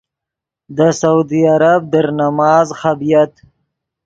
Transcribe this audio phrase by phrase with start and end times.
[0.75, 3.33] دے سعودی عرب در نماز خبییت۔